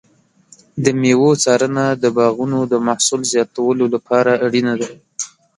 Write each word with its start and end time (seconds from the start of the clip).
د 0.83 0.85
مېوو 1.01 1.31
څارنه 1.43 1.85
د 2.03 2.05
باغونو 2.17 2.59
د 2.71 2.73
محصول 2.87 3.21
زیاتولو 3.33 3.85
لپاره 3.95 4.31
اړینه 4.45 4.73
ده. 4.81 4.89